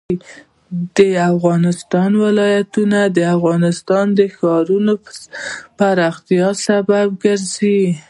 [0.97, 0.99] د
[1.31, 4.77] افغانستان ولايتونه د افغانستان د ښاري
[5.77, 7.79] پراختیا سبب کېږي.